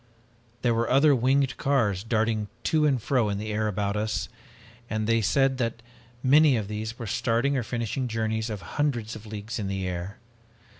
[0.63, 4.29] "There were other winged cars darting to and fro in the air about us,
[4.89, 5.83] and they said that
[6.23, 10.17] many of these were starting or finishing journeys of hundreds of leagues in the air.